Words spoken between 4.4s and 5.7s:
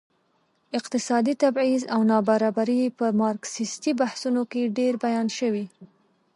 کې ډېر بیان شوي.